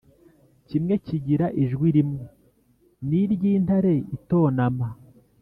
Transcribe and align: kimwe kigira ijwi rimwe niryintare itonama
kimwe 0.67 0.93
kigira 1.05 1.45
ijwi 1.63 1.87
rimwe 1.97 2.23
niryintare 3.07 3.93
itonama 4.15 4.87